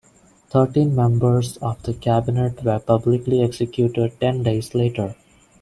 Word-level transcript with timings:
Thirteen 0.49 0.95
members 0.95 1.57
of 1.57 1.83
the 1.83 1.93
Cabinet 1.93 2.63
were 2.63 2.79
publicly 2.79 3.43
executed 3.43 4.19
ten 4.19 4.41
days 4.41 4.73
later. 4.73 5.15